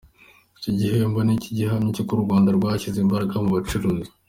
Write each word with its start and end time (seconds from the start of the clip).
Iki 0.57 0.71
gihembo 0.79 1.19
ni 1.23 1.33
ikindi 1.37 1.57
gihamya 1.59 1.89
cy’uko 1.95 2.11
u 2.13 2.23
Rwanda 2.23 2.49
rwashyize 2.57 2.97
imbaraga 3.01 3.33
mu 3.43 3.49
bucuruzi. 3.55 4.09